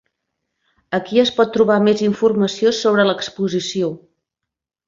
Aquí 0.97 1.19
es 1.25 1.31
pot 1.35 1.53
trobar 1.59 1.77
més 1.89 2.03
informació 2.07 2.75
sobre 2.81 3.09
l'exposició. 3.11 3.93